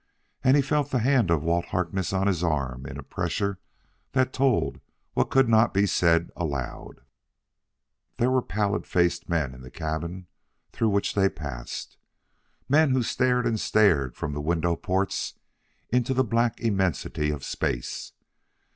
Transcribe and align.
And 0.43 0.55
he 0.55 0.63
felt 0.63 0.89
the 0.89 0.97
hand 0.97 1.29
of 1.29 1.43
Walt 1.43 1.65
Harkness 1.65 2.11
on 2.11 2.25
his 2.25 2.43
arm 2.43 2.87
in 2.87 2.97
a 2.97 3.03
pressure 3.03 3.59
that 4.13 4.33
told 4.33 4.79
what 5.13 5.29
could 5.29 5.47
not 5.47 5.75
be 5.75 5.85
said 5.85 6.31
aloud. 6.35 7.01
There 8.17 8.31
were 8.31 8.41
pallid 8.41 8.87
faced 8.87 9.29
men 9.29 9.53
in 9.53 9.61
the 9.61 9.69
cabin 9.69 10.25
through 10.71 10.89
which 10.89 11.13
they 11.13 11.29
passed; 11.29 11.97
men 12.67 12.89
who 12.93 13.03
stared 13.03 13.45
and 13.45 13.59
stared 13.59 14.15
from 14.15 14.33
the 14.33 14.41
window 14.41 14.75
ports 14.75 15.35
into 15.91 16.15
the 16.15 16.23
black 16.23 16.59
immensity 16.59 17.29
of 17.29 17.43
space. 17.43 18.13